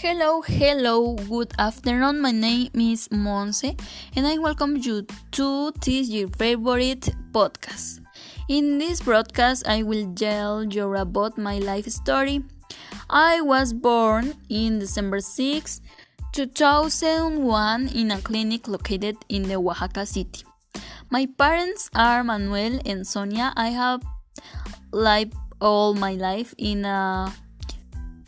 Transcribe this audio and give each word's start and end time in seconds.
Hello, 0.00 0.40
hello, 0.40 1.14
good 1.28 1.52
afternoon. 1.58 2.22
My 2.22 2.30
name 2.30 2.70
is 2.72 3.06
Monse, 3.08 3.78
and 4.16 4.26
I 4.26 4.38
welcome 4.38 4.78
you 4.78 5.04
to 5.32 5.72
this 5.72 6.08
your 6.08 6.28
favorite 6.40 7.12
podcast. 7.32 8.00
In 8.48 8.78
this 8.78 9.02
broadcast, 9.02 9.68
I 9.68 9.82
will 9.82 10.10
tell 10.14 10.64
you 10.64 10.96
about 10.96 11.36
my 11.36 11.58
life 11.58 11.84
story. 11.92 12.42
I 13.10 13.42
was 13.42 13.74
born 13.74 14.32
in 14.48 14.78
December 14.78 15.20
6, 15.20 15.82
2001, 16.32 17.88
in 17.88 18.10
a 18.10 18.22
clinic 18.22 18.68
located 18.68 19.18
in 19.28 19.42
the 19.42 19.56
Oaxaca 19.56 20.06
city. 20.06 20.44
My 21.10 21.28
parents 21.36 21.90
are 21.94 22.24
Manuel 22.24 22.80
and 22.86 23.06
Sonia. 23.06 23.52
I 23.54 23.68
have 23.68 24.00
lived 24.92 25.34
all 25.60 25.92
my 25.92 26.14
life 26.14 26.54
in 26.56 26.86
a 26.86 27.30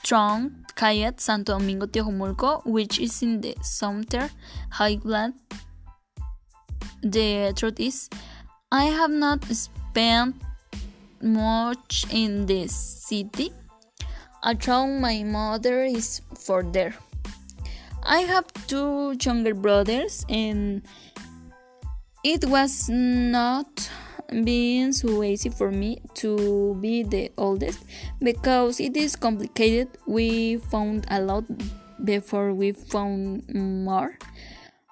strong 0.05 0.62
Kayat 0.83 1.21
Santo 1.23 1.55
Domingo 1.63 1.87
Teojomulco, 1.87 2.67
which 2.67 2.99
is 2.99 3.23
in 3.23 3.41
the 3.41 3.55
southern 3.63 4.27
highland. 4.69 5.35
The 7.07 7.55
truth 7.55 7.79
is, 7.79 8.11
I 8.73 8.91
have 8.91 9.15
not 9.15 9.45
spent 9.47 10.43
much 11.23 12.05
in 12.11 12.47
the 12.47 12.67
city. 12.67 13.53
Although 14.43 14.99
my 14.99 15.23
mother 15.23 15.85
is 15.85 16.21
for 16.35 16.65
there. 16.65 16.99
I 18.03 18.27
have 18.27 18.51
two 18.67 19.15
younger 19.23 19.55
brothers, 19.55 20.27
and 20.29 20.83
it 22.25 22.43
was 22.51 22.91
not 22.91 23.71
being 24.45 24.93
so 24.93 25.23
easy 25.23 25.51
for 25.51 25.71
me 25.71 26.01
to 26.15 26.77
be 26.81 27.03
the 27.03 27.31
oldest 27.37 27.85
because 28.21 28.81
it 28.81 28.97
is 28.97 29.17
complicated. 29.17 29.89
We 30.07 30.57
found 30.57 31.07
a 31.11 31.21
lot 31.21 31.45
before 32.05 32.55
we 32.55 32.73
found 32.73 33.45
more, 33.55 34.19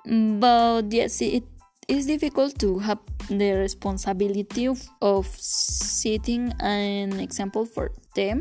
but 0.05 0.93
yes, 0.93 1.21
it 1.23 1.45
is 1.89 2.07
difficult 2.07 2.59
to 2.61 2.79
have 2.79 2.99
the 3.29 3.53
responsibility 3.53 4.67
of, 4.67 4.83
of 5.03 5.27
setting 5.27 6.53
an 6.61 7.19
example 7.19 7.65
for 7.67 7.93
them. 8.15 8.41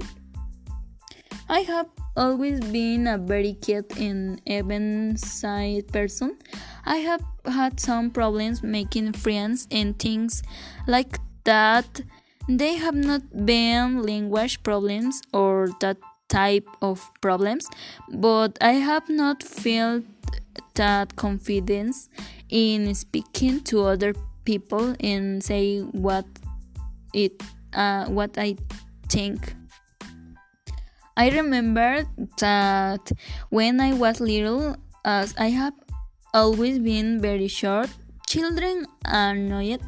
I 1.50 1.62
have 1.62 1.88
always 2.16 2.60
been 2.60 3.08
a 3.08 3.18
very 3.18 3.56
quiet 3.56 3.98
and 3.98 4.40
even 4.46 5.18
shy 5.18 5.82
person. 5.92 6.38
I 6.86 6.98
have 6.98 7.24
had 7.46 7.80
some 7.80 8.12
problems 8.12 8.62
making 8.62 9.14
friends 9.14 9.68
and 9.72 9.98
things 9.98 10.44
like 10.86 11.18
that. 11.46 12.02
They 12.48 12.76
have 12.76 12.94
not 12.94 13.24
been 13.46 14.04
language 14.04 14.62
problems 14.62 15.24
or 15.34 15.70
that 15.80 15.98
type 16.28 16.68
of 16.84 17.10
problems, 17.20 17.68
but 18.14 18.56
I 18.62 18.74
have 18.74 19.10
not 19.10 19.42
felt 19.42 20.04
that 20.76 21.16
confidence 21.16 22.10
in 22.50 22.94
speaking 22.94 23.62
to 23.62 23.86
other 23.86 24.14
people 24.46 24.96
and 25.00 25.44
say 25.44 25.80
what 25.80 26.26
it 27.14 27.42
uh, 27.74 28.06
what 28.06 28.38
I 28.38 28.56
think. 29.10 29.56
I 31.18 31.30
remember 31.30 32.06
that 32.38 33.12
when 33.50 33.82
I 33.82 33.94
was 33.94 34.20
little, 34.20 34.76
as 35.04 35.36
I 35.38 35.50
have 35.50 35.74
always 36.34 36.80
been 36.80 37.20
very 37.20 37.48
short, 37.48 37.90
children 38.28 38.86
annoyed 39.06 39.82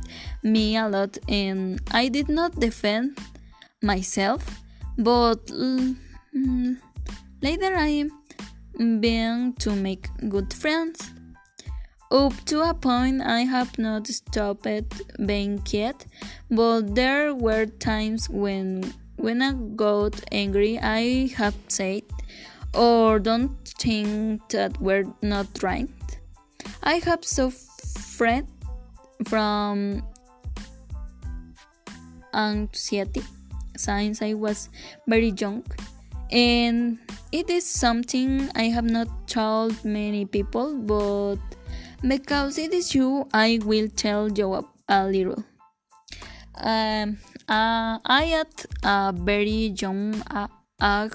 me 0.44 0.76
a 0.78 0.88
lot 0.88 1.18
and 1.30 1.80
I 1.92 2.08
did 2.08 2.28
not 2.28 2.60
defend 2.60 3.20
myself, 3.82 4.62
but 4.98 5.46
mm, 5.48 5.96
later 7.42 7.74
I 7.76 8.10
began 8.78 9.54
to 9.60 9.76
make 9.76 10.10
good 10.30 10.54
friends. 10.54 11.12
Up 12.12 12.34
to 12.46 12.62
a 12.62 12.74
point, 12.74 13.22
I 13.22 13.42
have 13.42 13.78
not 13.80 14.08
stopped 14.08 14.68
being 15.26 15.60
quiet, 15.60 16.06
but 16.50 16.94
there 16.94 17.34
were 17.34 17.66
times 17.66 18.30
when 18.30 18.94
when 19.22 19.42
I 19.42 19.54
got 19.76 20.20
angry, 20.32 20.80
I 20.80 21.28
have 21.38 21.56
said, 21.68 22.02
or 22.74 23.20
don't 23.20 23.56
think 23.78 24.50
that 24.50 24.80
we're 24.82 25.06
not 25.22 25.48
right. 25.62 25.90
I 26.82 26.96
have 27.06 27.24
suffered 27.24 28.48
from 29.26 30.04
anxiety 32.34 33.22
since 33.78 34.22
I 34.22 34.34
was 34.34 34.70
very 35.08 35.34
young, 35.38 35.64
and 36.32 36.98
it 37.32 37.50
is 37.50 37.66
something 37.66 38.50
I 38.56 38.64
have 38.64 38.90
not 38.90 39.28
told 39.28 39.86
many 39.86 40.26
people, 40.26 40.76
but 40.78 41.38
because 42.08 42.58
it 42.58 42.74
is 42.74 42.96
you, 42.96 43.28
I 43.34 43.60
will 43.64 43.88
tell 43.90 44.32
you 44.32 44.68
a 44.90 45.06
little. 45.06 45.44
Um, 46.56 47.18
uh, 47.48 48.00
I 48.06 48.34
at 48.40 48.66
a 48.84 49.14
very 49.16 49.74
young 49.78 50.16
age, 50.82 51.12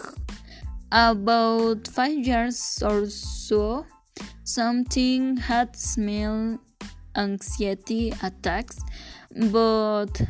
about 0.92 1.88
five 1.88 2.18
years 2.18 2.82
or 2.82 3.06
so, 3.06 3.86
something 4.44 5.36
had 5.36 5.76
smell 5.76 6.58
anxiety 7.16 8.12
attacks, 8.22 8.78
but 9.50 10.22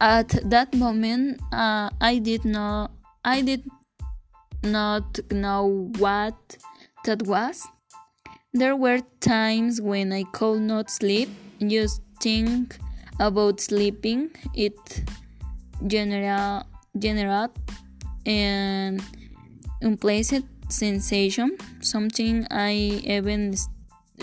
at 0.00 0.28
that 0.50 0.74
moment 0.74 1.40
uh, 1.52 1.90
I 2.00 2.18
did 2.18 2.44
not 2.44 2.92
I 3.24 3.42
did 3.42 3.64
not 4.62 5.18
know 5.32 5.90
what 5.98 6.56
that 7.04 7.22
was. 7.22 7.66
There 8.52 8.76
were 8.76 9.00
times 9.20 9.80
when 9.80 10.12
I 10.12 10.24
could 10.32 10.60
not 10.60 10.90
sleep, 10.90 11.28
just 11.60 12.02
think 12.20 12.78
about 13.20 13.60
sleeping 13.60 14.30
it 14.54 15.02
general 15.86 16.64
generate 16.98 17.50
an 18.26 19.00
unpleasant 19.82 20.46
sensation 20.68 21.56
something 21.80 22.46
i 22.50 22.72
even 22.72 23.54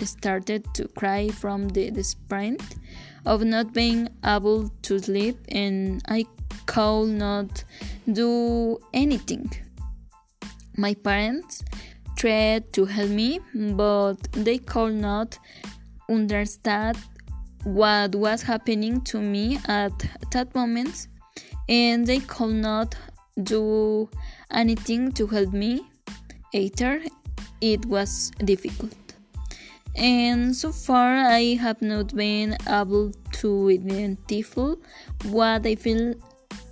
started 0.02 0.62
to 0.74 0.88
cry 0.88 1.28
from 1.28 1.68
the, 1.68 1.90
sprint 2.02 2.76
of 3.24 3.42
not 3.44 3.72
being 3.72 4.08
able 4.24 4.68
to 4.82 4.98
sleep 4.98 5.38
and 5.48 6.02
i 6.08 6.24
could 6.66 7.08
not 7.08 7.64
do 8.10 8.78
anything. 8.92 9.50
My 10.76 10.94
parents 10.94 11.64
tried 12.16 12.72
to 12.72 12.84
help 12.84 13.10
me 13.10 13.40
but 13.54 14.16
they 14.32 14.58
could 14.58 14.94
not 14.94 15.38
understand 16.08 16.98
what 17.64 18.14
was 18.14 18.42
happening 18.42 19.00
to 19.02 19.20
me 19.20 19.58
at 19.66 19.92
that 20.30 20.54
moment, 20.54 21.08
and 21.68 22.06
they 22.06 22.20
could 22.20 22.54
not 22.54 22.94
do 23.42 24.08
anything 24.50 25.12
to 25.12 25.26
help 25.26 25.52
me 25.52 25.86
either. 26.52 27.02
It 27.60 27.84
was 27.86 28.30
difficult. 28.44 28.94
And 29.96 30.54
so 30.54 30.72
far, 30.72 31.16
I 31.16 31.54
have 31.54 31.80
not 31.80 32.14
been 32.14 32.56
able 32.68 33.12
to 33.32 33.70
identify 33.70 34.74
what 35.24 35.66
I 35.66 35.74
feel 35.76 36.14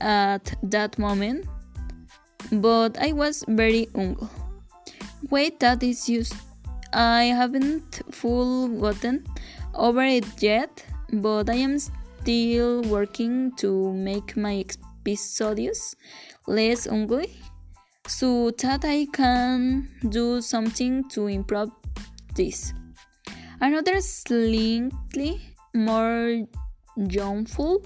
at 0.00 0.54
that 0.62 0.98
moment, 0.98 1.46
but 2.50 2.98
I 2.98 3.12
was 3.12 3.44
very 3.48 3.88
young. 3.94 4.28
Wait, 5.30 5.60
that 5.60 5.82
is 5.82 6.06
just. 6.06 6.34
I 6.94 7.24
haven't 7.24 8.02
full 8.10 8.68
gotten 8.68 9.24
over 9.74 10.02
it 10.02 10.26
yet, 10.42 10.84
but 11.12 11.50
I 11.50 11.54
am 11.54 11.78
still 11.78 12.82
working 12.82 13.52
to 13.56 13.92
make 13.92 14.36
my 14.36 14.64
episodes 15.00 15.96
less 16.46 16.86
ugly 16.86 17.34
so 18.06 18.50
that 18.58 18.84
I 18.84 19.06
can 19.12 19.88
do 20.08 20.40
something 20.40 21.08
to 21.10 21.26
improve 21.26 21.70
this. 22.34 22.72
Another 23.60 24.00
slightly 24.00 25.40
more 25.74 26.46
joyful 27.06 27.82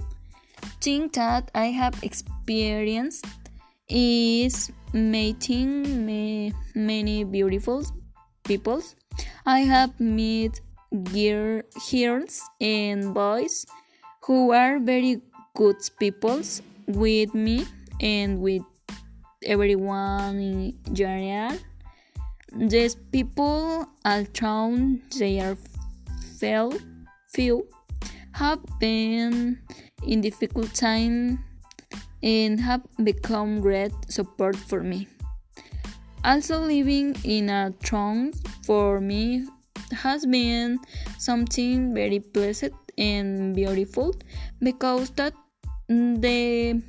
thing 0.80 1.08
that 1.12 1.50
I 1.54 1.66
have 1.66 2.02
experienced 2.02 3.26
is 3.88 4.70
meeting 4.92 6.06
many 6.74 7.24
beautiful 7.24 7.84
people. 8.44 8.82
I 9.44 9.60
have 9.60 10.00
met 10.00 10.60
girls 11.04 12.40
and 12.60 13.12
boys 13.14 13.66
who 14.22 14.52
are 14.52 14.78
very 14.78 15.20
good 15.54 15.76
people 15.98 16.40
with 16.86 17.34
me 17.34 17.64
and 18.00 18.40
with 18.40 18.62
everyone 19.44 20.38
in 20.38 20.78
general. 20.92 21.56
These 22.52 22.96
people, 23.12 23.86
although 24.04 24.98
they 25.18 25.40
are 25.40 25.56
few, 26.38 26.72
few 27.28 27.68
have 28.32 28.60
been 28.78 29.58
in 30.06 30.20
difficult 30.20 30.74
time 30.74 31.44
and 32.22 32.60
have 32.60 32.82
become 33.02 33.60
great 33.60 33.92
support 34.08 34.56
for 34.56 34.82
me. 34.82 35.08
Also, 36.24 36.58
living 36.58 37.14
in 37.24 37.48
a 37.48 37.72
town 37.84 38.32
for 38.64 39.00
me 39.00 39.46
has 39.92 40.26
been 40.26 40.78
something 41.18 41.94
very 41.94 42.20
pleasant 42.20 42.74
and 42.98 43.54
beautiful 43.54 44.14
because 44.60 45.10
that 45.10 45.34
the 45.88 46.82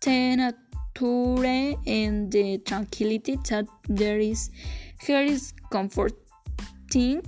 nature 0.00 1.76
and 1.86 2.30
the 2.30 2.58
tranquility 2.58 3.36
that 3.48 3.66
there 3.88 4.18
is 4.18 4.50
here 5.00 5.22
is 5.22 5.52
comforting. 5.70 7.22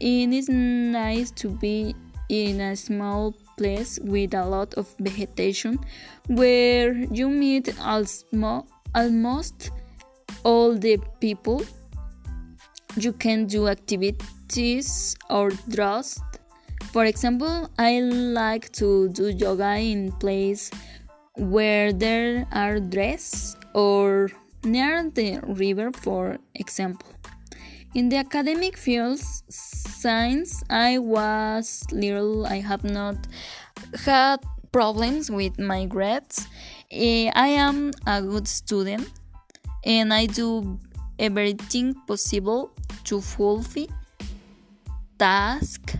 And 0.00 0.32
It 0.32 0.32
is 0.32 0.48
nice 0.48 1.30
to 1.32 1.48
be 1.48 1.94
in 2.28 2.60
a 2.60 2.76
small 2.76 3.34
place 3.58 3.98
with 4.02 4.34
a 4.34 4.44
lot 4.44 4.74
of 4.74 4.88
vegetation 4.98 5.78
where 6.28 6.94
you 7.12 7.28
meet 7.28 7.74
almost 8.94 9.70
all 10.44 10.74
the 10.76 10.98
people. 11.20 11.64
You 12.96 13.12
can 13.12 13.46
do 13.46 13.68
activities 13.68 15.16
or 15.28 15.50
draws. 15.68 16.20
For 16.92 17.04
example, 17.04 17.70
I 17.78 18.00
like 18.00 18.72
to 18.72 19.08
do 19.10 19.28
yoga 19.28 19.76
in 19.76 20.12
place 20.12 20.70
where 21.36 21.92
there 21.92 22.46
are 22.52 22.80
dresses 22.80 23.56
or 23.74 24.30
near 24.64 25.08
the 25.10 25.40
river, 25.46 25.92
for 25.92 26.38
example. 26.54 27.08
In 27.94 28.08
the 28.08 28.16
academic 28.16 28.76
fields, 28.76 29.42
science, 29.48 30.62
I 30.70 30.98
was 30.98 31.84
little, 31.92 32.46
I 32.46 32.60
have 32.60 32.84
not 32.84 33.16
had 34.04 34.38
problems 34.72 35.30
with 35.30 35.58
my 35.58 35.86
grades. 35.86 36.46
Eh, 36.90 37.30
I 37.34 37.48
am 37.48 37.90
a 38.06 38.22
good 38.22 38.46
student 38.46 39.10
and 39.84 40.12
I 40.12 40.26
do 40.26 40.78
everything 41.20 41.94
possible 42.06 42.72
to 43.04 43.20
fulfill 43.20 43.86
task. 45.18 45.94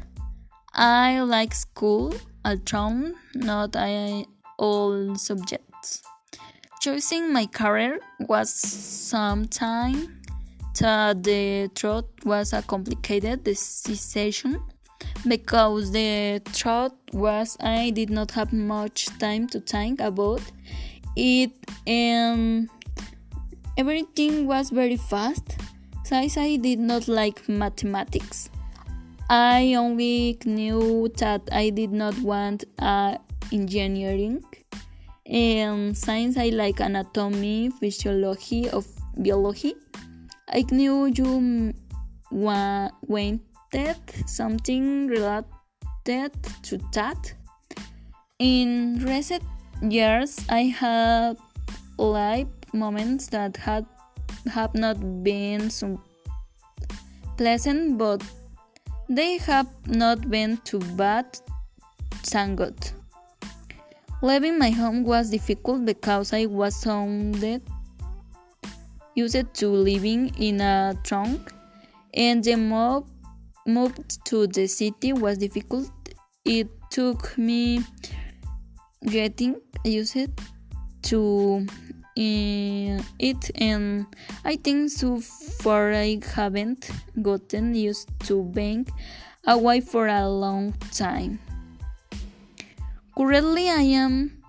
I 0.74 1.20
like 1.20 1.54
school, 1.54 2.14
although 2.44 3.12
not 3.34 3.76
I, 3.76 4.24
all 4.58 5.14
subjects. 5.14 6.02
Choosing 6.80 7.32
my 7.32 7.46
career 7.46 8.00
was 8.20 8.50
sometime 8.50 10.20
the 10.80 11.70
truth 11.74 12.04
was 12.24 12.52
a 12.52 12.62
complicated 12.62 13.44
decision 13.44 14.62
because 15.28 15.92
the 15.92 16.40
truth 16.54 16.92
was 17.12 17.56
I 17.60 17.90
did 17.90 18.10
not 18.10 18.30
have 18.32 18.52
much 18.52 19.06
time 19.18 19.46
to 19.48 19.60
think 19.60 20.00
about 20.00 20.40
it 21.16 21.52
and 21.86 22.70
Everything 23.80 24.46
was 24.46 24.68
very 24.68 24.98
fast, 24.98 25.56
since 26.04 26.36
I 26.36 26.56
did 26.56 26.78
not 26.78 27.08
like 27.08 27.48
mathematics. 27.48 28.50
I 29.30 29.72
only 29.72 30.36
knew 30.44 31.08
that 31.16 31.48
I 31.50 31.70
did 31.70 31.90
not 31.90 32.14
want 32.18 32.64
uh, 32.78 33.16
engineering, 33.50 34.44
and 35.24 35.96
since 35.96 36.36
I 36.36 36.50
like 36.50 36.80
anatomy, 36.80 37.70
physiology, 37.70 38.68
of 38.68 38.86
biology, 39.16 39.72
I 40.50 40.66
knew 40.70 41.06
you 41.06 41.72
wanted 42.30 43.40
something 44.26 45.06
related 45.06 46.32
to 46.64 46.76
that. 46.92 47.32
In 48.38 49.02
recent 49.06 49.42
years, 49.80 50.38
I 50.50 50.64
have 50.64 51.38
lived 51.96 52.59
moments 52.72 53.28
that 53.28 53.56
had 53.56 53.86
have 54.52 54.74
not 54.74 55.22
been 55.22 55.70
so 55.70 56.00
pleasant, 57.36 57.98
but 57.98 58.22
they 59.08 59.38
have 59.38 59.66
not 59.86 60.30
been 60.30 60.56
too 60.58 60.78
bad, 60.96 61.38
thank 62.24 62.58
God. 62.58 62.76
Leaving 64.22 64.58
my 64.58 64.70
home 64.70 65.04
was 65.04 65.30
difficult 65.30 65.84
because 65.84 66.32
I 66.32 66.46
was 66.46 66.76
sounded 66.76 67.62
used 69.14 69.54
to 69.54 69.68
living 69.68 70.30
in 70.38 70.60
a 70.60 70.94
trunk, 71.02 71.52
and 72.14 72.44
the 72.44 72.56
move 72.56 73.04
moved 73.66 74.24
to 74.26 74.46
the 74.46 74.66
city 74.66 75.12
was 75.12 75.38
difficult. 75.38 75.90
It 76.44 76.68
took 76.90 77.36
me 77.36 77.82
getting 79.06 79.60
used 79.84 80.30
to 81.02 81.66
it 82.20 83.50
and 83.54 84.06
I 84.44 84.56
think 84.56 84.90
so 84.90 85.20
far 85.20 85.92
I 85.92 86.20
haven't 86.34 86.90
gotten 87.22 87.74
used 87.74 88.08
to 88.26 88.44
being 88.44 88.86
away 89.46 89.80
for 89.80 90.06
a 90.06 90.28
long 90.28 90.74
time. 90.92 91.38
Currently 93.16 93.68
I 93.68 93.82
am 93.96 94.42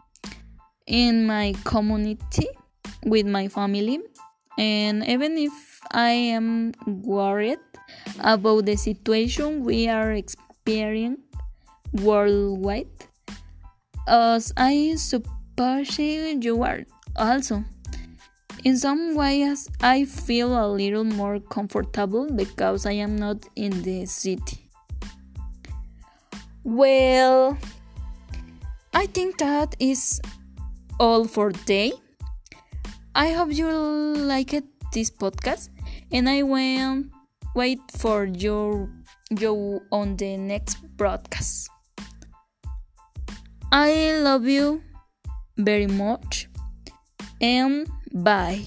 in 0.86 1.26
my 1.26 1.54
community 1.64 2.48
with 3.06 3.26
my 3.26 3.48
family 3.48 4.00
and 4.58 5.06
even 5.08 5.38
if 5.38 5.82
I 5.92 6.12
am 6.12 6.74
worried 6.86 7.60
about 8.20 8.66
the 8.66 8.76
situation 8.76 9.64
we 9.64 9.88
are 9.88 10.12
experiencing 10.12 11.24
worldwide 11.94 12.88
as 14.08 14.54
I 14.56 14.96
suppose 14.96 16.00
you 16.00 16.64
are 16.64 16.86
also, 17.16 17.64
in 18.64 18.78
some 18.78 19.16
ways, 19.16 19.70
I 19.82 20.06
feel 20.06 20.54
a 20.54 20.68
little 20.68 21.04
more 21.04 21.40
comfortable 21.40 22.30
because 22.32 22.86
I 22.86 22.94
am 22.94 23.16
not 23.16 23.38
in 23.56 23.82
the 23.82 24.06
city. 24.06 24.70
Well, 26.64 27.58
I 28.94 29.08
think 29.08 29.40
that 29.40 29.76
is 29.80 30.22
all 31.00 31.26
for 31.26 31.52
today. 31.52 31.94
I 33.16 33.32
hope 33.32 33.52
you 33.52 33.68
liked 33.68 34.64
this 34.94 35.10
podcast 35.10 35.70
and 36.12 36.30
I 36.30 36.44
will 36.44 37.04
wait 37.56 37.80
for 37.98 38.26
your 38.26 38.90
you 39.32 39.82
on 39.92 40.18
the 40.18 40.38
next 40.38 40.78
broadcast. 40.98 41.70
I 43.72 44.20
love 44.22 44.46
you 44.46 44.84
very 45.58 45.88
much 45.88 46.51
and 47.42 47.88
bye. 48.14 48.62